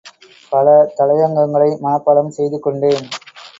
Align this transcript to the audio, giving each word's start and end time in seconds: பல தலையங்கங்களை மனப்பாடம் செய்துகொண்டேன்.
பல 0.51 0.67
தலையங்கங்களை 0.97 1.69
மனப்பாடம் 1.83 2.35
செய்துகொண்டேன். 2.37 3.07